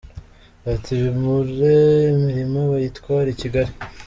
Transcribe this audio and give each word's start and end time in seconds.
Ati 0.73 0.91
“Bimure 1.01 1.75
imirima 2.13 2.59
bayitware 2.71 3.29
i 3.31 3.37
Kigali? 3.41 3.71